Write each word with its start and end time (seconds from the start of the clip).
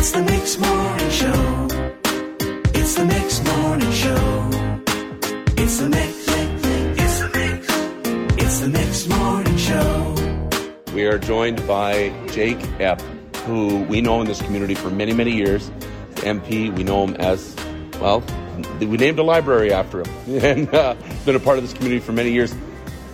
It's 0.00 0.12
the 0.12 0.22
Mix 0.22 0.58
Morning 0.58 1.10
Show. 1.10 1.68
It's 2.72 2.94
the 2.94 3.04
Mix 3.04 3.44
Morning 3.44 3.90
Show. 3.90 4.48
It's 5.60 5.78
the 5.78 5.88
Mix. 5.88 6.24
It's 7.00 7.18
the 7.18 7.30
Mix. 7.34 7.66
It's 8.40 8.60
the 8.60 8.68
Mix 8.68 9.08
Morning 9.08 9.56
Show. 9.56 10.14
We 10.94 11.04
are 11.06 11.18
joined 11.18 11.66
by 11.66 12.10
Jake 12.28 12.58
Epp, 12.78 13.00
who 13.38 13.82
we 13.86 14.00
know 14.00 14.20
in 14.20 14.28
this 14.28 14.40
community 14.40 14.76
for 14.76 14.88
many, 14.88 15.12
many 15.12 15.32
years. 15.32 15.68
MP, 16.18 16.72
we 16.72 16.84
know 16.84 17.04
him 17.04 17.16
as, 17.16 17.56
well, 18.00 18.22
we 18.78 18.96
named 18.98 19.18
a 19.18 19.24
library 19.24 19.72
after 19.72 20.04
him 20.04 20.08
and 20.44 20.72
uh, 20.72 20.94
been 21.24 21.34
a 21.34 21.40
part 21.40 21.58
of 21.58 21.64
this 21.64 21.72
community 21.72 21.98
for 21.98 22.12
many 22.12 22.30
years. 22.30 22.54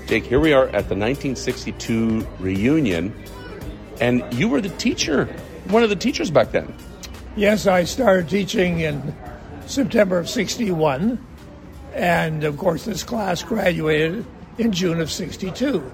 Jake, 0.07 0.25
here 0.25 0.39
we 0.39 0.53
are 0.53 0.67
at 0.67 0.91
the 0.91 0.97
1962 0.97 2.29
reunion, 2.41 3.25
and 4.03 4.23
you 4.35 4.51
were 4.51 4.61
the 4.61 4.69
teacher, 4.69 5.35
one 5.67 5.83
of 5.83 5.91
the 5.91 5.97
teachers 5.97 6.31
back 6.31 6.53
then. 6.53 6.73
Yes, 7.37 7.67
I 7.67 7.85
started 7.85 8.29
teaching 8.29 8.81
in 8.81 9.15
September 9.67 10.19
of 10.19 10.29
61. 10.29 11.25
And 11.95 12.45
of 12.45 12.57
course, 12.57 12.85
this 12.85 13.03
class 13.03 13.43
graduated 13.43 14.25
in 14.59 14.73
June 14.73 15.01
of 15.01 15.11
62. 15.11 15.93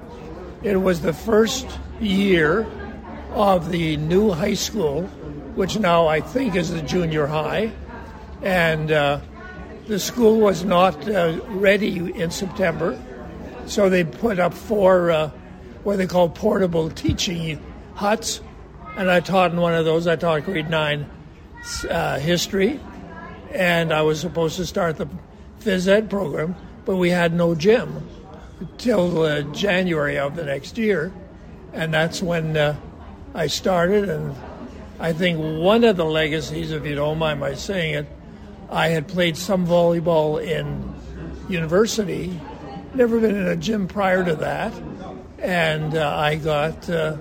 It 0.62 0.76
was 0.76 1.00
the 1.00 1.12
first 1.12 1.66
year 2.00 2.66
of 3.32 3.70
the 3.70 3.96
new 3.96 4.30
high 4.30 4.54
school, 4.54 5.04
which 5.54 5.78
now 5.78 6.06
I 6.06 6.20
think 6.20 6.56
is 6.56 6.70
the 6.70 6.82
junior 6.82 7.26
high. 7.26 7.72
And 8.42 8.90
uh, 8.90 9.20
the 9.86 9.98
school 9.98 10.40
was 10.40 10.64
not 10.64 11.08
uh, 11.08 11.40
ready 11.48 11.98
in 11.98 12.30
September. 12.30 13.00
So 13.66 13.88
they 13.88 14.04
put 14.04 14.38
up 14.38 14.54
four 14.54 15.10
uh, 15.10 15.30
what 15.84 15.96
they 15.96 16.06
call 16.06 16.28
portable 16.28 16.90
teaching 16.90 17.62
huts. 17.94 18.40
And 18.96 19.10
I 19.10 19.20
taught 19.20 19.52
in 19.52 19.60
one 19.60 19.74
of 19.74 19.84
those. 19.84 20.06
I 20.06 20.16
taught 20.16 20.44
grade 20.44 20.68
nine 20.68 21.08
uh, 21.88 22.18
history, 22.18 22.80
and 23.52 23.92
I 23.92 24.02
was 24.02 24.20
supposed 24.20 24.56
to 24.56 24.66
start 24.66 24.96
the 24.96 25.08
phys 25.60 25.88
ed 25.88 26.10
program, 26.10 26.56
but 26.84 26.96
we 26.96 27.10
had 27.10 27.34
no 27.34 27.54
gym 27.54 28.08
till 28.78 29.22
uh, 29.22 29.42
January 29.52 30.18
of 30.18 30.36
the 30.36 30.44
next 30.44 30.78
year, 30.78 31.12
and 31.72 31.92
that's 31.92 32.22
when 32.22 32.56
uh, 32.56 32.76
I 33.34 33.46
started. 33.46 34.08
And 34.08 34.34
I 34.98 35.12
think 35.12 35.38
one 35.38 35.84
of 35.84 35.96
the 35.96 36.04
legacies, 36.04 36.72
if 36.72 36.84
you 36.84 36.94
don't 36.94 37.18
mind 37.18 37.40
my 37.40 37.54
saying 37.54 37.94
it, 37.94 38.06
I 38.70 38.88
had 38.88 39.08
played 39.08 39.36
some 39.36 39.66
volleyball 39.66 40.42
in 40.42 40.94
university, 41.48 42.38
never 42.94 43.18
been 43.18 43.34
in 43.34 43.48
a 43.48 43.56
gym 43.56 43.88
prior 43.88 44.24
to 44.24 44.34
that, 44.36 44.72
and 45.38 45.96
uh, 45.96 46.16
I 46.16 46.36
got 46.36 46.88
uh, 46.88 47.16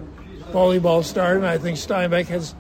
volleyball 0.52 1.04
started. 1.04 1.38
And 1.40 1.48
I 1.48 1.58
think 1.58 1.78
Steinbach 1.78 2.28
has 2.28 2.56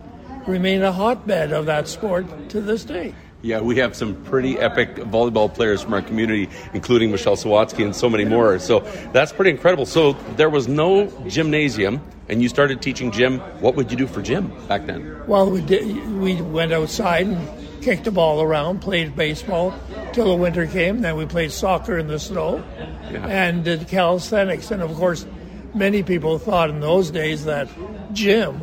remained 0.47 0.83
a 0.83 0.91
hotbed 0.91 1.51
of 1.51 1.65
that 1.67 1.87
sport 1.87 2.25
to 2.49 2.61
this 2.61 2.83
day. 2.83 3.13
Yeah, 3.41 3.61
we 3.61 3.77
have 3.77 3.95
some 3.95 4.21
pretty 4.25 4.59
epic 4.59 4.95
volleyball 4.95 5.53
players 5.53 5.81
from 5.81 5.93
our 5.93 6.01
community, 6.01 6.49
including 6.73 7.09
Michelle 7.09 7.37
Sawatzky 7.37 7.85
and 7.85 7.95
so 7.95 8.09
many 8.09 8.25
more. 8.25 8.59
So 8.59 8.81
that's 9.13 9.31
pretty 9.31 9.51
incredible. 9.51 9.85
So 9.85 10.13
there 10.35 10.49
was 10.49 10.67
no 10.67 11.07
gymnasium, 11.27 12.01
and 12.27 12.41
you 12.41 12.49
started 12.49 12.81
teaching 12.81 13.11
gym. 13.11 13.39
What 13.61 13.75
would 13.75 13.91
you 13.91 13.97
do 13.97 14.07
for 14.07 14.21
gym 14.21 14.51
back 14.67 14.87
then? 14.87 15.21
Well, 15.25 15.49
we 15.49 15.61
did. 15.61 15.85
We 16.19 16.41
went 16.41 16.73
outside 16.73 17.27
and 17.27 17.81
kicked 17.81 18.03
the 18.03 18.11
ball 18.11 18.41
around, 18.41 18.81
played 18.81 19.15
baseball 19.15 19.73
till 20.11 20.25
the 20.25 20.35
winter 20.35 20.67
came. 20.67 20.99
Then 20.99 21.15
we 21.15 21.25
played 21.25 21.53
soccer 21.53 21.97
in 21.97 22.07
the 22.07 22.19
snow, 22.19 22.61
Yeah. 23.09 23.25
and 23.25 23.63
did 23.63 23.87
calisthenics. 23.87 24.69
And 24.69 24.81
of 24.81 24.93
course, 24.95 25.25
many 25.73 26.03
people 26.03 26.39
thought 26.39 26.69
in 26.69 26.79
those 26.79 27.11
days 27.11 27.45
that 27.45 27.69
gym 28.13 28.61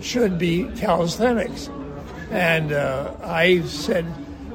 should 0.00 0.38
be 0.38 0.64
calisthenics. 0.76 1.70
And 2.30 2.72
uh, 2.72 3.12
I 3.22 3.62
said, 3.62 4.06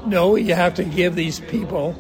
no, 0.05 0.35
you 0.35 0.53
have 0.55 0.75
to 0.75 0.83
give 0.83 1.15
these 1.15 1.39
people 1.39 1.95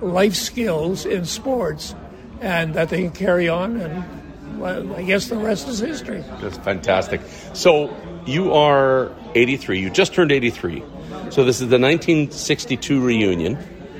life 0.00 0.34
skills 0.34 1.06
in 1.06 1.24
sports 1.24 1.94
and 2.40 2.74
that 2.74 2.88
they 2.88 3.02
can 3.02 3.12
carry 3.12 3.48
on. 3.48 3.80
And 3.80 4.60
well, 4.60 4.94
I 4.94 5.02
guess 5.02 5.28
the 5.28 5.36
rest 5.36 5.68
is 5.68 5.78
history. 5.78 6.24
That's 6.40 6.58
fantastic. 6.58 7.20
So 7.52 7.94
you 8.26 8.52
are 8.52 9.12
83. 9.34 9.80
You 9.80 9.90
just 9.90 10.14
turned 10.14 10.32
83. 10.32 10.82
So 11.30 11.44
this 11.44 11.60
is 11.60 11.68
the 11.68 11.78
1962 11.78 13.00
reunion. 13.00 13.58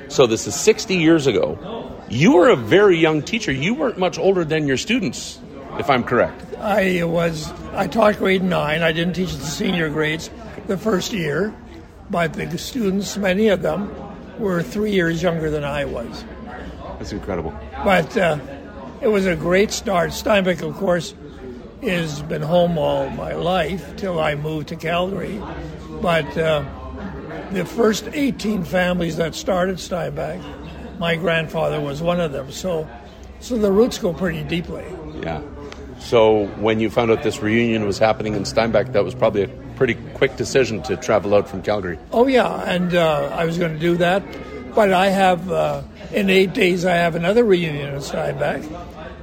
So 0.09 0.25
this 0.25 0.47
is 0.47 0.55
60 0.55 0.95
years 0.95 1.27
ago. 1.27 1.78
You 2.09 2.33
were 2.33 2.49
a 2.49 2.55
very 2.55 2.97
young 2.97 3.21
teacher. 3.21 3.51
You 3.51 3.75
weren't 3.75 3.99
much 3.99 4.17
older 4.17 4.43
than 4.43 4.67
your 4.67 4.77
students, 4.77 5.39
if 5.77 5.89
I'm 5.89 6.03
correct. 6.03 6.55
I 6.57 7.03
was 7.03 7.51
I 7.73 7.87
taught 7.87 8.17
grade 8.17 8.43
nine. 8.43 8.81
I 8.81 8.91
didn't 8.91 9.13
teach 9.13 9.33
the 9.35 9.45
senior 9.45 9.89
grades 9.89 10.29
the 10.67 10.77
first 10.77 11.13
year, 11.13 11.53
but 12.09 12.33
the 12.33 12.57
students, 12.57 13.15
many 13.15 13.49
of 13.49 13.61
them, 13.61 13.93
were 14.39 14.63
three 14.63 14.91
years 14.91 15.21
younger 15.21 15.51
than 15.51 15.63
I 15.63 15.85
was. 15.85 16.23
That's 16.97 17.11
incredible. 17.11 17.53
But 17.83 18.17
uh, 18.17 18.39
it 19.01 19.07
was 19.07 19.25
a 19.25 19.35
great 19.35 19.71
start. 19.71 20.11
Steinbach, 20.11 20.61
of 20.61 20.75
course, 20.75 21.13
has 21.83 22.21
been 22.23 22.41
home 22.41 22.77
all 22.77 23.09
my 23.11 23.33
life 23.33 23.95
till 23.95 24.19
I 24.19 24.35
moved 24.35 24.69
to 24.69 24.75
Calgary. 24.75 25.41
But 26.01 26.37
uh, 26.37 26.65
the 27.51 27.65
first 27.65 28.09
18 28.11 28.63
families 28.63 29.17
that 29.17 29.35
started 29.35 29.79
Steinbach, 29.79 30.41
my 30.99 31.15
grandfather 31.15 31.79
was 31.81 32.01
one 32.01 32.19
of 32.19 32.31
them. 32.31 32.51
So, 32.51 32.87
so 33.39 33.57
the 33.57 33.71
roots 33.71 33.97
go 33.97 34.13
pretty 34.13 34.43
deeply. 34.43 34.85
Yeah. 35.21 35.41
So 35.99 36.47
when 36.57 36.79
you 36.79 36.89
found 36.89 37.11
out 37.11 37.23
this 37.23 37.41
reunion 37.41 37.85
was 37.85 37.97
happening 37.97 38.35
in 38.35 38.45
Steinbach, 38.45 38.93
that 38.93 39.03
was 39.03 39.15
probably 39.15 39.43
a 39.43 39.47
pretty 39.75 39.95
quick 40.13 40.35
decision 40.37 40.81
to 40.83 40.97
travel 40.97 41.33
out 41.35 41.47
from 41.47 41.61
Calgary. 41.61 41.97
Oh 42.11 42.27
yeah, 42.27 42.61
and 42.63 42.93
uh, 42.93 43.29
I 43.33 43.45
was 43.45 43.57
going 43.57 43.73
to 43.73 43.79
do 43.79 43.97
that, 43.97 44.23
but 44.75 44.91
I 44.93 45.07
have 45.07 45.51
uh, 45.51 45.81
in 46.13 46.29
eight 46.29 46.53
days 46.53 46.85
I 46.85 46.95
have 46.95 47.15
another 47.15 47.43
reunion 47.43 47.95
in 47.95 48.01
Steinbach. 48.01 48.63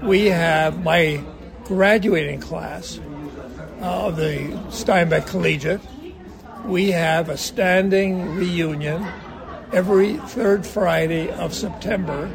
We 0.03 0.27
have 0.27 0.83
my 0.83 1.23
graduating 1.65 2.41
class 2.41 3.01
uh, 3.81 4.07
of 4.07 4.17
the 4.17 4.59
Steinbach 4.71 5.27
Collegiate. 5.27 5.81
We 6.67 6.91
have 6.91 7.29
a 7.29 7.37
standing 7.37 8.35
reunion 8.35 9.07
every 9.73 10.15
third 10.15 10.67
Friday 10.67 11.31
of 11.31 11.55
September, 11.55 12.31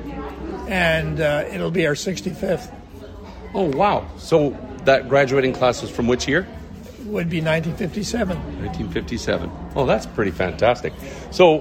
and 0.68 1.20
uh, 1.20 1.46
it'll 1.52 1.72
be 1.72 1.86
our 1.88 1.94
65th. 1.94 2.74
Oh 3.54 3.66
wow! 3.76 4.08
So 4.18 4.58
that 4.86 5.10
graduating 5.10 5.54
class 5.54 5.82
was 5.82 5.92
from 5.92 6.08
which 6.08 6.28
year? 6.28 6.48
Would 7.06 7.30
be 7.30 7.42
1957. 7.42 8.38
1957. 8.38 9.52
Oh, 9.76 9.86
that's 9.86 10.06
pretty 10.06 10.32
fantastic. 10.32 10.94
So, 11.32 11.60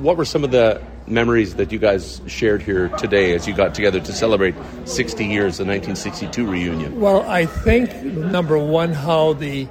what 0.00 0.16
were 0.16 0.24
some 0.24 0.44
of 0.44 0.50
the 0.50 0.82
memories 1.06 1.56
that 1.56 1.72
you 1.72 1.78
guys 1.78 2.20
shared 2.26 2.62
here 2.62 2.88
today 2.90 3.34
as 3.34 3.46
you 3.46 3.54
got 3.54 3.74
together 3.74 4.00
to 4.00 4.12
celebrate 4.12 4.54
60 4.84 5.24
years 5.24 5.58
of 5.60 5.66
the 5.66 5.72
1962 5.72 6.46
reunion? 6.46 7.00
Well, 7.00 7.22
I 7.28 7.46
think 7.46 8.02
number 8.02 8.58
one, 8.58 8.92
how 8.92 9.34
the 9.34 9.68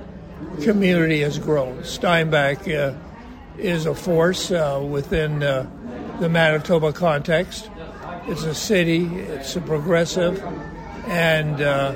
community 0.62 1.22
has 1.22 1.40
grown. 1.40 1.84
Steinbach 1.84 2.68
uh, 2.68 2.94
is 3.58 3.86
a 3.86 3.96
force 3.96 4.52
uh, 4.52 4.86
within 4.88 5.44
uh, 5.44 5.68
the 6.20 6.30
Manitoba 6.30 6.94
context. 6.94 7.70
It's 8.28 8.44
a 8.44 8.56
city, 8.56 9.06
it's 9.06 9.56
a 9.56 9.62
progressive, 9.62 10.44
and 11.08 11.62
uh, 11.62 11.96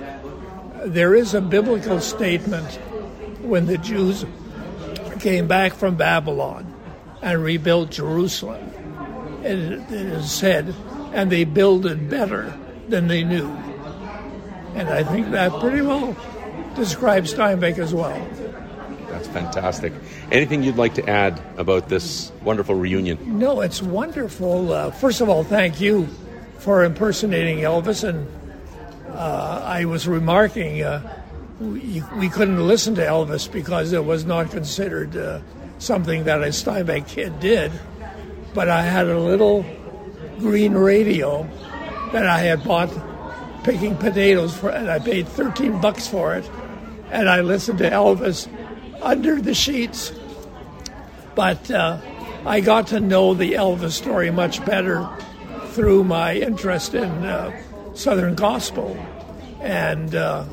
there 0.86 1.14
is 1.14 1.34
a 1.34 1.42
biblical 1.42 2.00
statement 2.00 2.68
when 3.42 3.66
the 3.66 3.78
Jews 3.78 4.26
came 5.20 5.48
back 5.48 5.74
from 5.74 5.96
Babylon 5.96 6.74
and 7.22 7.44
rebuilt 7.44 7.92
Jerusalem. 7.92 8.72
It, 9.44 9.58
it 9.58 9.92
is 9.92 10.32
said, 10.32 10.74
and 11.14 11.32
they 11.32 11.44
builded 11.44 12.10
better 12.10 12.58
than 12.88 13.08
they 13.08 13.24
knew. 13.24 13.48
And 14.74 14.88
I 14.90 15.04
think 15.04 15.32
that 15.32 15.52
pretty 15.60 15.82
well 15.82 16.16
describes 16.76 17.32
Steinbach 17.32 17.78
as 17.78 17.94
well. 17.94 18.16
That's 19.22 19.34
fantastic. 19.34 19.94
Anything 20.32 20.64
you'd 20.64 20.78
like 20.78 20.96
to 20.96 21.08
add 21.08 21.40
about 21.58 21.90
this 21.90 22.32
wonderful 22.44 22.74
reunion? 22.74 23.38
No, 23.38 23.62
it's 23.62 23.80
wonderful. 23.80 24.74
Uh, 24.74 24.90
first 24.90 25.22
of 25.22 25.30
all, 25.30 25.44
thank 25.44 25.80
you 25.80 26.08
for 26.58 26.84
impersonating 26.84 27.60
Elvis. 27.60 28.04
And 28.08 28.28
uh, 29.10 29.62
I 29.64 29.86
was 29.86 30.08
remarking 30.08 30.82
uh, 30.82 31.22
we, 31.60 32.02
we 32.18 32.30
couldn't 32.30 32.66
listen 32.66 32.96
to 32.96 33.06
Elvis 33.06 33.52
because 33.52 33.94
it 33.94 34.04
was 34.04 34.26
not 34.26 34.50
considered 34.50 35.16
uh, 35.16 35.42
something 35.78 36.24
that 36.24 36.42
a 36.42 36.52
Steinbach 36.52 37.08
kid 37.08 37.40
did. 37.40 37.72
But 38.56 38.70
I 38.70 38.82
had 38.82 39.06
a 39.06 39.20
little 39.20 39.64
green 40.40 40.74
radio 40.74 41.48
that 42.12 42.26
I 42.26 42.40
had 42.40 42.64
bought 42.64 42.90
picking 43.64 43.96
potatoes 43.98 44.58
for, 44.58 44.72
and 44.72 44.90
I 44.90 44.98
paid 44.98 45.28
13 45.28 45.80
bucks 45.80 46.08
for 46.08 46.34
it. 46.34 46.50
And 47.12 47.30
I 47.30 47.42
listened 47.42 47.78
to 47.80 47.90
Elvis 47.90 48.48
under 49.02 49.42
the 49.42 49.54
sheets. 49.54 50.12
But 51.36 51.70
uh, 51.72 52.00
I 52.46 52.60
got 52.60 52.88
to 52.88 53.00
know 53.00 53.34
the 53.34 53.54
Elvis 53.54 53.92
story 53.92 54.32
much 54.32 54.64
better 54.66 55.08
through 55.68 56.04
my 56.04 56.36
interest 56.36 56.94
in 56.94 57.10
uh, 57.10 57.52
Southern 57.94 58.36
gospel. 58.36 58.98
And 59.62 60.16
uh, 60.16 60.46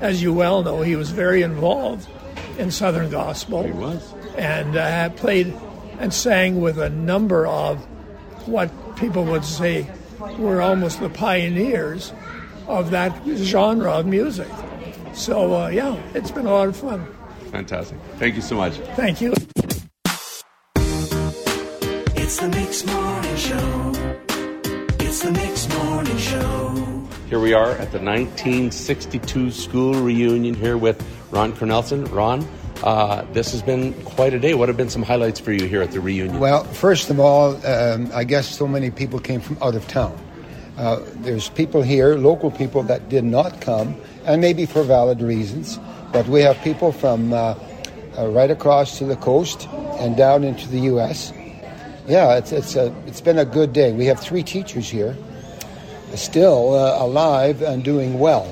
as 0.00 0.22
you 0.22 0.32
well 0.32 0.62
know, 0.62 0.82
he 0.82 0.96
was 0.96 1.10
very 1.10 1.42
involved 1.42 2.08
in 2.58 2.70
Southern 2.70 3.10
Gospel. 3.10 3.62
He 3.62 3.72
was. 3.72 4.12
And 4.36 4.76
uh, 4.76 5.10
played 5.10 5.54
and 5.98 6.12
sang 6.12 6.60
with 6.60 6.78
a 6.78 6.90
number 6.90 7.46
of 7.46 7.84
what 8.46 8.70
people 8.96 9.24
would 9.24 9.44
say 9.44 9.88
were 10.38 10.60
almost 10.60 11.00
the 11.00 11.08
pioneers 11.08 12.12
of 12.66 12.90
that 12.90 13.16
genre 13.26 13.92
of 13.92 14.06
music. 14.06 14.48
So, 15.12 15.54
uh, 15.54 15.68
yeah, 15.68 16.00
it's 16.14 16.30
been 16.30 16.46
a 16.46 16.50
lot 16.50 16.68
of 16.68 16.76
fun. 16.76 17.06
Fantastic. 17.54 17.98
Thank 18.18 18.34
you 18.34 18.42
so 18.42 18.56
much. 18.56 18.72
Thank 18.96 19.20
you. 19.20 19.32
It's 22.16 22.36
the 22.40 22.48
Mix 22.48 22.84
Morning 22.84 23.36
Show. 23.36 23.92
It's 24.98 25.22
the 25.22 25.30
Mix 25.30 25.68
Morning 25.68 26.18
Show. 26.18 27.08
Here 27.28 27.38
we 27.38 27.52
are 27.52 27.70
at 27.70 27.92
the 27.92 28.00
1962 28.00 29.52
school 29.52 29.94
reunion 29.94 30.54
here 30.54 30.76
with 30.76 31.00
Ron 31.30 31.52
Cornelson. 31.52 32.12
Ron, 32.12 32.44
uh, 32.82 33.24
this 33.32 33.52
has 33.52 33.62
been 33.62 33.92
quite 34.02 34.34
a 34.34 34.40
day. 34.40 34.54
What 34.54 34.68
have 34.68 34.76
been 34.76 34.90
some 34.90 35.04
highlights 35.04 35.38
for 35.38 35.52
you 35.52 35.68
here 35.68 35.80
at 35.80 35.92
the 35.92 36.00
reunion? 36.00 36.40
Well, 36.40 36.64
first 36.64 37.08
of 37.08 37.20
all, 37.20 37.64
um, 37.64 38.10
I 38.12 38.24
guess 38.24 38.48
so 38.48 38.66
many 38.66 38.90
people 38.90 39.20
came 39.20 39.40
from 39.40 39.58
out 39.62 39.76
of 39.76 39.86
town. 39.86 40.18
Uh, 40.76 40.98
there's 41.18 41.50
people 41.50 41.82
here, 41.82 42.16
local 42.16 42.50
people 42.50 42.82
that 42.82 43.08
did 43.08 43.22
not 43.22 43.60
come, 43.60 43.94
and 44.24 44.40
maybe 44.40 44.66
for 44.66 44.82
valid 44.82 45.22
reasons. 45.22 45.78
But 46.14 46.28
we 46.28 46.42
have 46.42 46.56
people 46.62 46.92
from 46.92 47.32
uh, 47.32 47.56
uh, 48.16 48.28
right 48.28 48.48
across 48.50 48.98
to 48.98 49.04
the 49.04 49.16
coast 49.16 49.66
and 49.98 50.16
down 50.16 50.44
into 50.44 50.68
the 50.68 50.78
U.S. 50.94 51.32
Yeah, 52.06 52.36
it's 52.38 52.52
it's 52.52 52.76
a 52.76 52.94
it's 53.06 53.20
been 53.20 53.36
a 53.36 53.44
good 53.44 53.72
day. 53.72 53.90
We 53.92 54.06
have 54.06 54.20
three 54.20 54.44
teachers 54.44 54.88
here, 54.88 55.16
still 56.14 56.74
uh, 56.74 57.02
alive 57.04 57.62
and 57.62 57.82
doing 57.82 58.20
well, 58.20 58.46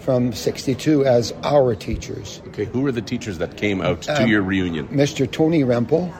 from 0.00 0.34
'62 0.34 1.06
as 1.06 1.32
our 1.42 1.74
teachers. 1.74 2.42
Okay, 2.48 2.66
who 2.66 2.82
were 2.82 2.92
the 2.92 3.00
teachers 3.00 3.38
that 3.38 3.56
came 3.56 3.80
out 3.80 4.02
to 4.02 4.22
Um, 4.22 4.28
your 4.28 4.42
reunion? 4.42 4.86
Mr. 4.88 5.24
Tony 5.30 5.64
Rempel 5.64 6.12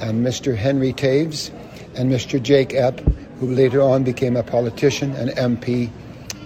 and 0.00 0.26
Mr. 0.26 0.54
Henry 0.54 0.92
Taves 0.92 1.50
and 1.96 2.12
Mr. 2.12 2.42
Jake 2.42 2.70
Epp, 2.76 3.00
who 3.40 3.46
later 3.46 3.80
on 3.80 4.04
became 4.04 4.36
a 4.36 4.42
politician 4.42 5.12
and 5.16 5.30
MP 5.30 5.88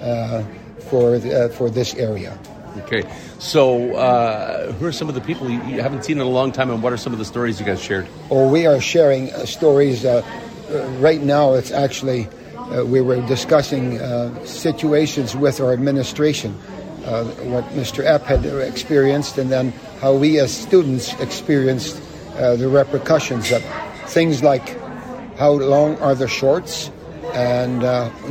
uh, 0.00 0.44
for 0.88 1.18
the, 1.18 1.46
uh, 1.46 1.48
for 1.48 1.68
this 1.68 1.94
area. 1.94 2.38
Okay, 2.84 3.02
so 3.38 3.94
uh, 3.94 4.72
who 4.72 4.86
are 4.86 4.92
some 4.92 5.08
of 5.08 5.14
the 5.14 5.20
people 5.20 5.50
you, 5.50 5.62
you 5.64 5.80
haven't 5.80 6.04
seen 6.04 6.18
in 6.18 6.26
a 6.26 6.30
long 6.30 6.52
time, 6.52 6.70
and 6.70 6.82
what 6.82 6.92
are 6.92 6.96
some 6.96 7.12
of 7.12 7.18
the 7.18 7.24
stories 7.24 7.58
you 7.58 7.66
guys 7.66 7.82
shared? 7.82 8.06
Oh, 8.30 8.48
we 8.48 8.66
are 8.66 8.80
sharing 8.80 9.32
uh, 9.32 9.46
stories. 9.46 10.04
Uh, 10.04 10.22
uh, 10.70 10.86
right 11.00 11.20
now, 11.20 11.54
it's 11.54 11.72
actually 11.72 12.28
uh, 12.56 12.84
we 12.84 13.00
were 13.00 13.20
discussing 13.26 14.00
uh, 14.00 14.44
situations 14.44 15.34
with 15.34 15.60
our 15.60 15.72
administration, 15.72 16.52
what 17.02 17.64
Mr. 17.70 18.04
Epp 18.04 18.22
had 18.22 18.44
experienced, 18.44 19.38
and 19.38 19.50
then 19.50 19.72
how 20.00 20.14
we 20.14 20.38
as 20.38 20.54
students 20.54 21.18
experienced 21.20 22.00
the 22.34 22.68
repercussions 22.68 23.50
of 23.50 23.62
things 24.06 24.44
like 24.44 24.78
how 25.36 25.50
long 25.50 25.96
are 25.96 26.14
the 26.14 26.28
shorts 26.28 26.90
and 27.34 27.80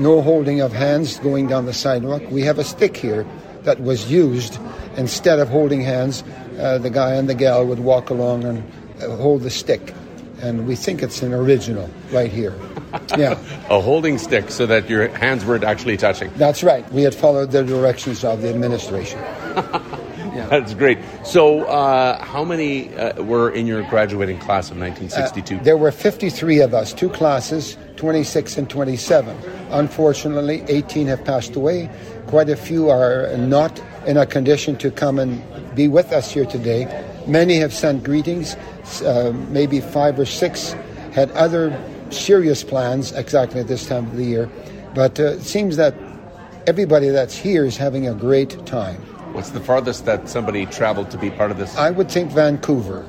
no 0.02 0.22
holding 0.22 0.62
of 0.62 0.72
hands 0.72 1.20
going 1.20 1.48
down 1.48 1.66
the 1.66 1.74
sidewalk. 1.74 2.22
We 2.30 2.44
have 2.44 2.60
a 2.60 2.64
stick 2.64 2.96
here 2.96 3.26
that 3.68 3.82
was 3.82 4.10
used 4.10 4.58
instead 4.96 5.40
of 5.40 5.50
holding 5.50 5.82
hands. 5.82 6.24
Uh, 6.58 6.80
the 6.80 6.90
guy 6.90 7.14
and 7.14 7.30
the 7.30 7.36
gal 7.36 7.66
would 7.68 7.80
walk 7.80 8.10
along 8.10 8.44
and 8.46 8.64
uh, 9.02 9.16
hold 9.18 9.44
the 9.44 9.50
stick, 9.50 9.94
and 10.42 10.66
we 10.66 10.76
think 10.76 11.04
it's 11.04 11.22
an 11.22 11.34
original 11.34 11.88
right 12.12 12.32
here. 12.32 12.56
Yeah, 13.18 13.38
A 13.70 13.82
holding 13.82 14.18
stick 14.18 14.50
so 14.50 14.66
that 14.66 14.90
your 14.90 15.10
hands 15.10 15.44
weren't 15.46 15.64
actually 15.66 15.98
touching. 15.98 16.32
that's 16.38 16.64
right. 16.64 16.90
We 16.94 17.04
had 17.04 17.14
followed 17.14 17.52
the 17.52 17.64
directions 17.64 18.24
of 18.24 18.42
the 18.42 18.50
administration. 18.50 19.20
That's 20.50 20.74
great. 20.74 20.98
So, 21.26 21.66
uh, 21.66 22.24
how 22.24 22.46
many 22.46 22.96
uh, 22.96 23.22
were 23.24 23.50
in 23.50 23.68
your 23.68 23.82
graduating 23.90 24.40
class 24.40 24.72
of 24.72 24.78
1962? 24.78 25.60
There 25.64 25.76
were 25.76 25.92
53 25.92 26.62
of 26.62 26.74
us, 26.74 26.94
two 26.94 27.10
classes, 27.10 27.76
26 27.98 28.58
and 28.58 28.70
27. 28.70 29.36
Unfortunately, 29.70 30.64
18 30.68 31.08
have 31.08 31.24
passed 31.26 31.56
away. 31.56 31.90
Quite 32.28 32.50
a 32.50 32.56
few 32.56 32.90
are 32.90 33.36
not 33.38 33.82
in 34.06 34.18
a 34.18 34.26
condition 34.26 34.78
to 34.78 34.92
come 34.92 35.20
and 35.20 35.44
be 35.76 35.88
with 35.88 36.12
us 36.12 36.32
here 36.32 36.46
today. 36.46 37.06
Many 37.28 37.58
have 37.58 37.74
sent 37.74 38.04
greetings. 38.04 38.56
Uh, 39.02 39.34
maybe 39.50 39.82
five 39.82 40.18
or 40.18 40.26
six 40.26 40.74
had 41.14 41.32
other 41.32 41.78
serious 42.10 42.64
plans 42.64 43.12
exactly 43.12 43.60
at 43.60 43.68
this 43.68 43.86
time 43.88 44.06
of 44.06 44.16
the 44.16 44.24
year. 44.24 44.50
But 44.96 45.20
uh, 45.20 45.24
it 45.24 45.42
seems 45.42 45.76
that 45.78 45.94
everybody 46.66 47.10
that's 47.10 47.36
here 47.36 47.66
is 47.66 47.78
having 47.78 48.08
a 48.08 48.14
great 48.14 48.66
time. 48.66 48.98
What's 49.34 49.50
the 49.50 49.60
farthest 49.60 50.06
that 50.06 50.30
somebody 50.30 50.66
traveled 50.66 51.12
to 51.12 51.18
be 51.18 51.30
part 51.30 51.52
of 51.52 51.58
this? 51.58 51.76
I 51.76 51.92
would 51.92 52.10
think 52.10 52.32
Vancouver, 52.32 53.06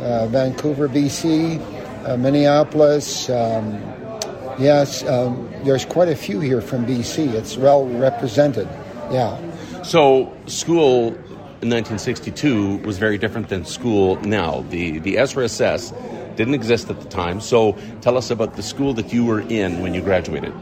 uh, 0.00 0.26
Vancouver, 0.26 0.88
BC, 0.88 1.60
uh, 2.06 2.16
Minneapolis. 2.16 3.30
Um, 3.30 3.99
yes, 4.58 5.04
um, 5.04 5.48
there's 5.64 5.84
quite 5.84 6.08
a 6.08 6.16
few 6.16 6.40
here 6.40 6.60
from 6.60 6.86
BC. 6.86 7.32
It's 7.34 7.56
well 7.56 7.86
represented. 7.86 8.68
Yeah. 9.10 9.38
So, 9.82 10.32
school 10.46 11.08
in 11.62 11.68
1962 11.68 12.78
was 12.78 12.98
very 12.98 13.18
different 13.18 13.48
than 13.48 13.64
school 13.64 14.16
now. 14.22 14.64
The 14.70 14.98
the 14.98 15.16
SRSS 15.16 16.36
didn't 16.36 16.54
exist 16.54 16.90
at 16.90 17.00
the 17.00 17.08
time. 17.08 17.40
So, 17.40 17.76
tell 18.00 18.16
us 18.16 18.30
about 18.30 18.56
the 18.56 18.62
school 18.62 18.94
that 18.94 19.12
you 19.12 19.24
were 19.24 19.40
in 19.40 19.80
when 19.82 19.94
you 19.94 20.02
graduated. 20.02 20.52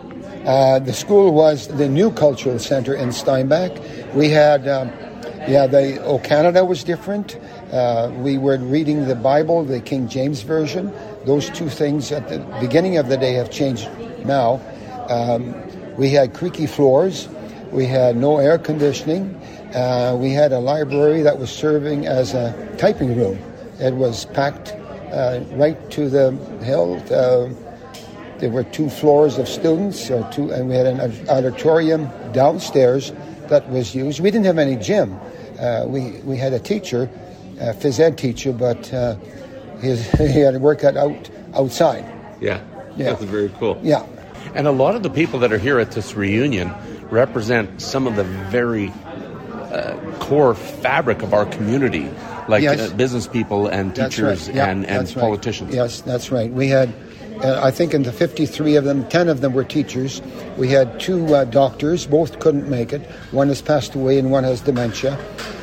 Uh, 0.44 0.78
the 0.78 0.92
school 0.92 1.32
was 1.32 1.68
the 1.68 1.88
new 1.88 2.10
cultural 2.10 2.58
center 2.58 2.94
in 2.94 3.12
Steinbach. 3.12 3.72
We 4.14 4.30
had, 4.30 4.66
um, 4.66 4.88
yeah, 5.46 5.66
the 5.66 6.02
Oh 6.04 6.18
Canada 6.18 6.64
was 6.64 6.84
different. 6.84 7.38
Uh, 7.70 8.10
we 8.16 8.38
were 8.38 8.56
reading 8.56 9.06
the 9.06 9.14
Bible, 9.14 9.64
the 9.64 9.80
King 9.80 10.08
James 10.08 10.40
Version. 10.42 10.90
Those 11.24 11.50
two 11.50 11.68
things 11.68 12.12
at 12.12 12.28
the 12.28 12.38
beginning 12.60 12.96
of 12.96 13.08
the 13.08 13.16
day 13.16 13.34
have 13.34 13.50
changed 13.50 13.88
now. 14.24 14.60
Um, 15.08 15.54
we 15.96 16.10
had 16.10 16.34
creaky 16.34 16.66
floors. 16.66 17.28
We 17.70 17.86
had 17.86 18.16
no 18.16 18.38
air 18.38 18.58
conditioning. 18.58 19.34
Uh, 19.74 20.16
we 20.18 20.32
had 20.32 20.52
a 20.52 20.58
library 20.58 21.22
that 21.22 21.38
was 21.38 21.50
serving 21.50 22.06
as 22.06 22.34
a 22.34 22.76
typing 22.78 23.16
room. 23.16 23.38
It 23.78 23.94
was 23.94 24.24
packed 24.26 24.72
uh, 25.12 25.40
right 25.52 25.90
to 25.90 26.08
the 26.08 26.32
hill. 26.62 27.02
Uh, 27.10 27.50
there 28.38 28.50
were 28.50 28.64
two 28.64 28.88
floors 28.88 29.36
of 29.38 29.48
students, 29.48 30.06
two, 30.06 30.50
and 30.50 30.68
we 30.68 30.74
had 30.76 30.86
an 30.86 31.28
auditorium 31.28 32.08
downstairs 32.32 33.12
that 33.48 33.68
was 33.68 33.94
used. 33.94 34.20
We 34.20 34.30
didn't 34.30 34.46
have 34.46 34.58
any 34.58 34.76
gym. 34.76 35.18
Uh, 35.58 35.84
we 35.86 36.12
we 36.22 36.36
had 36.36 36.52
a 36.52 36.60
teacher, 36.60 37.10
a 37.58 37.74
phys 37.74 37.98
ed 37.98 38.16
teacher, 38.16 38.52
but 38.52 38.92
his, 39.80 40.08
he 40.12 40.40
had 40.40 40.54
to 40.54 40.58
work 40.60 40.80
that 40.80 40.96
out 40.96 41.30
outside. 41.54 42.04
Yeah, 42.40 42.60
Yeah. 42.96 43.10
that's 43.10 43.24
very 43.24 43.50
cool. 43.58 43.78
Yeah, 43.82 44.04
And 44.54 44.66
a 44.66 44.70
lot 44.72 44.94
of 44.94 45.02
the 45.02 45.10
people 45.10 45.38
that 45.40 45.52
are 45.52 45.58
here 45.58 45.78
at 45.78 45.92
this 45.92 46.14
reunion 46.14 46.72
represent 47.10 47.80
some 47.80 48.06
of 48.06 48.16
the 48.16 48.24
very 48.24 48.92
uh, 49.72 49.96
core 50.20 50.54
fabric 50.54 51.22
of 51.22 51.34
our 51.34 51.46
community, 51.46 52.08
like 52.48 52.62
Yes. 52.62 52.90
uh, 52.90 52.94
business 52.94 53.26
people 53.26 53.66
and 53.66 53.94
teachers 53.94 54.46
right. 54.48 54.56
Yeah, 54.56 54.66
and, 54.70 54.86
and 54.86 55.00
that's 55.00 55.16
right. 55.16 55.22
politicians. 55.22 55.74
Yes, 55.74 56.00
that's 56.00 56.30
right. 56.30 56.50
We 56.50 56.68
had, 56.68 56.92
uh, 57.42 57.60
I 57.62 57.70
think, 57.70 57.92
in 57.94 58.02
the 58.02 58.12
53 58.12 58.76
of 58.76 58.84
them, 58.84 59.06
10 59.08 59.28
of 59.28 59.40
them 59.42 59.52
were 59.52 59.64
teachers. 59.64 60.22
We 60.56 60.68
had 60.68 60.98
two 61.00 61.34
uh, 61.34 61.44
doctors. 61.44 62.06
Both 62.06 62.38
couldn't 62.40 62.68
make 62.68 62.92
it. 62.92 63.02
One 63.30 63.48
has 63.48 63.60
passed 63.60 63.94
away, 63.94 64.18
and 64.18 64.30
one 64.30 64.44
has 64.44 64.60
dementia. 64.62 65.18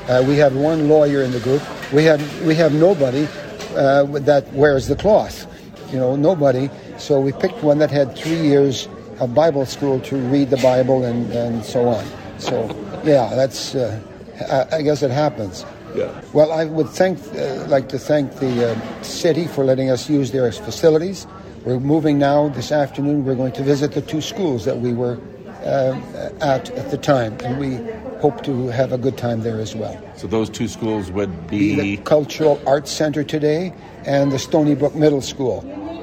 Uh, 0.07 0.23
we 0.27 0.35
had 0.35 0.53
one 0.55 0.87
lawyer 0.87 1.21
in 1.23 1.31
the 1.31 1.39
group. 1.39 1.63
We 1.91 2.03
had 2.03 2.21
we 2.45 2.53
have 2.55 2.73
nobody 2.73 3.27
uh, 3.75 4.03
that 4.19 4.51
wears 4.53 4.87
the 4.87 4.95
cloth. 4.95 5.45
You 5.91 5.99
know, 5.99 6.15
nobody. 6.15 6.69
So 6.97 7.19
we 7.19 7.31
picked 7.31 7.63
one 7.63 7.77
that 7.79 7.91
had 7.91 8.15
three 8.17 8.41
years 8.41 8.87
of 9.19 9.33
Bible 9.33 9.65
school 9.65 9.99
to 10.01 10.17
read 10.17 10.49
the 10.49 10.57
Bible 10.57 11.03
and, 11.03 11.31
and 11.31 11.63
so 11.63 11.87
on. 11.87 12.05
So 12.39 12.67
yeah, 13.03 13.33
that's. 13.35 13.75
Uh, 13.75 14.01
I, 14.49 14.77
I 14.77 14.81
guess 14.81 15.01
it 15.01 15.11
happens. 15.11 15.65
Yeah. 15.95 16.21
Well, 16.33 16.51
I 16.51 16.65
would 16.65 16.89
thank, 16.89 17.19
uh, 17.35 17.65
like 17.67 17.87
to 17.89 17.99
thank 17.99 18.35
the 18.35 18.71
uh, 18.71 19.01
city 19.01 19.47
for 19.47 19.63
letting 19.63 19.89
us 19.89 20.09
use 20.09 20.31
their 20.31 20.51
facilities. 20.51 21.25
We're 21.63 21.79
moving 21.79 22.19
now 22.19 22.49
this 22.49 22.71
afternoon. 22.71 23.23
We're 23.23 23.35
going 23.35 23.53
to 23.53 23.63
visit 23.63 23.93
the 23.93 24.01
two 24.01 24.21
schools 24.21 24.65
that 24.65 24.77
we 24.77 24.93
were 24.93 25.17
uh, 25.63 25.99
at 26.41 26.69
at 26.71 26.91
the 26.91 26.97
time, 26.97 27.37
and 27.43 27.57
we 27.57 27.77
hope 28.25 28.43
to 28.43 28.69
have 28.69 28.91
a 28.91 28.97
good 28.97 29.19
time 29.19 29.41
there 29.41 29.59
as 29.59 29.75
well. 29.75 29.95
So 30.15 30.25
those 30.25 30.49
two 30.49 30.67
schools 30.67 31.11
would 31.11 31.45
be 31.47 31.75
the 31.75 31.97
Cultural 31.97 32.59
Arts 32.65 32.89
Center 32.89 33.23
today 33.23 33.71
and 34.03 34.31
the 34.31 34.39
Stony 34.39 34.73
Brook 34.73 34.95
Middle 34.95 35.21
School. 35.21 35.59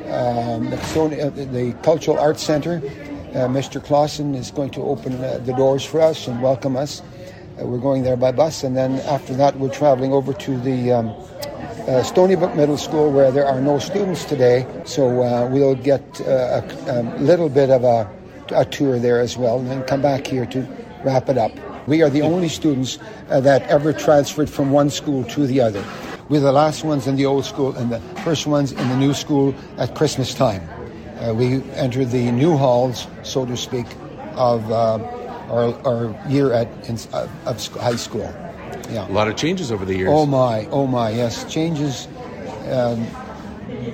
Um, 0.06 0.70
the, 0.70 0.78
Stony, 0.90 1.20
uh, 1.20 1.30
the 1.30 1.76
Cultural 1.82 2.16
Arts 2.20 2.40
Center, 2.40 2.76
uh, 2.76 3.48
Mr. 3.58 3.82
Clausen 3.82 4.36
is 4.36 4.52
going 4.52 4.70
to 4.70 4.82
open 4.82 5.14
uh, 5.14 5.38
the 5.38 5.52
doors 5.54 5.84
for 5.84 6.00
us 6.00 6.28
and 6.28 6.40
welcome 6.40 6.76
us. 6.76 7.02
Uh, 7.02 7.66
we're 7.66 7.84
going 7.88 8.04
there 8.04 8.16
by 8.16 8.30
bus, 8.30 8.62
and 8.62 8.76
then 8.76 9.00
after 9.16 9.34
that, 9.34 9.58
we're 9.58 9.76
traveling 9.80 10.12
over 10.12 10.32
to 10.32 10.56
the 10.60 10.92
um, 10.92 11.08
uh, 11.88 12.04
Stony 12.04 12.36
Brook 12.36 12.54
Middle 12.54 12.78
School 12.78 13.10
where 13.10 13.32
there 13.32 13.46
are 13.46 13.60
no 13.60 13.80
students 13.80 14.24
today, 14.24 14.64
so 14.84 15.24
uh, 15.24 15.48
we'll 15.50 15.74
get 15.74 16.04
uh, 16.20 16.62
a, 16.86 17.00
a 17.00 17.18
little 17.18 17.48
bit 17.48 17.70
of 17.70 17.82
a, 17.82 18.08
a 18.54 18.64
tour 18.64 19.00
there 19.00 19.18
as 19.18 19.36
well, 19.36 19.58
and 19.58 19.68
then 19.68 19.82
come 19.82 20.00
back 20.00 20.24
here 20.24 20.46
to 20.46 20.60
wrap 21.02 21.28
it 21.28 21.36
up. 21.36 21.50
We 21.86 22.02
are 22.02 22.10
the 22.10 22.22
only 22.22 22.48
students 22.48 22.98
uh, 23.28 23.40
that 23.40 23.62
ever 23.62 23.92
transferred 23.92 24.48
from 24.48 24.70
one 24.70 24.90
school 24.90 25.24
to 25.24 25.46
the 25.46 25.60
other. 25.60 25.84
we're 26.28 26.40
the 26.40 26.52
last 26.52 26.84
ones 26.84 27.06
in 27.06 27.16
the 27.16 27.26
old 27.26 27.44
school 27.44 27.76
and 27.76 27.92
the 27.92 28.00
first 28.24 28.46
ones 28.46 28.72
in 28.72 28.88
the 28.88 28.96
new 28.96 29.12
school 29.12 29.54
at 29.76 29.94
Christmas 29.94 30.32
time. 30.32 30.62
Uh, 31.20 31.34
we 31.34 31.62
enter 31.74 32.04
the 32.04 32.30
new 32.32 32.56
halls, 32.56 33.06
so 33.22 33.44
to 33.44 33.56
speak, 33.56 33.86
of 34.34 34.70
uh, 34.70 34.98
our, 35.50 35.74
our 35.86 36.30
year 36.30 36.52
at 36.52 36.68
in, 36.88 36.96
uh, 37.12 37.28
of 37.46 37.66
high 37.76 37.96
school. 37.96 38.32
Yeah. 38.90 39.08
A 39.08 39.12
lot 39.12 39.28
of 39.28 39.36
changes 39.36 39.70
over 39.70 39.84
the 39.84 39.94
years. 39.94 40.10
Oh 40.10 40.26
my, 40.26 40.66
oh 40.70 40.86
my, 40.86 41.10
yes, 41.10 41.44
changes 41.52 42.08
um, 42.70 43.06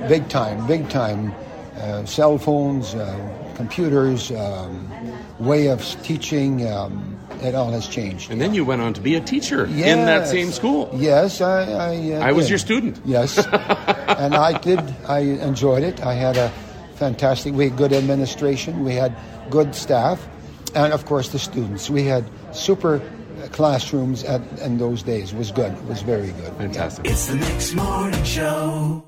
big 0.09 0.29
time, 0.29 0.67
big 0.67 0.89
time. 0.89 1.35
Uh, 1.77 2.05
cell 2.05 2.39
phones, 2.39 2.95
uh, 2.95 3.53
computers, 3.55 4.31
um, 4.33 4.89
way 5.39 5.69
of 5.69 5.81
teaching, 6.03 6.67
um, 6.69 7.18
it 7.43 7.55
all 7.55 7.71
has 7.71 7.87
changed. 7.89 8.31
and 8.31 8.41
then 8.41 8.55
you 8.55 8.65
went 8.65 8.83
on 8.83 8.93
to 8.95 9.01
be 9.01 9.15
a 9.15 9.21
teacher 9.21 9.65
in 9.67 10.05
that 10.07 10.29
same 10.29 10.51
school. 10.53 10.91
Yes, 10.95 11.41
I. 11.41 11.63
I, 11.63 12.13
uh, 12.15 12.29
I 12.29 12.33
was 12.33 12.47
did. 12.47 12.51
your 12.51 12.59
student. 12.59 13.01
Yes, 13.05 13.39
and 13.47 14.35
I 14.35 14.59
did. 14.59 14.81
I 15.07 15.21
enjoyed 15.21 15.83
it. 15.83 16.01
I 16.03 16.15
had 16.15 16.37
a 16.37 16.51
fantastic. 16.97 17.55
We 17.55 17.69
had 17.69 17.77
good 17.77 17.93
administration. 17.93 18.85
We 18.85 18.95
had 18.95 19.17
good 19.51 19.75
staff, 19.75 20.27
and 20.75 20.93
of 20.93 21.07
course 21.07 21.29
the 21.31 21.39
students. 21.39 21.89
We 21.91 22.05
had 22.05 22.25
super 22.53 23.01
classrooms 23.53 24.25
at 24.25 24.41
in 24.61 24.79
those 24.79 25.03
days. 25.03 25.33
It 25.33 25.39
was 25.39 25.51
good. 25.53 25.73
It 25.73 25.85
was 25.85 26.03
very 26.03 26.33
good. 26.33 26.53
Fantastic. 26.55 27.07
It's 27.07 27.27
the 27.27 27.37
Mix 27.37 27.75
Morning 27.75 28.25
Show. 28.25 29.05